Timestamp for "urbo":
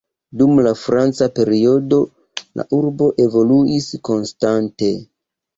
2.79-3.11